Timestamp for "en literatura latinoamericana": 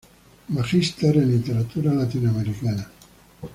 1.15-2.89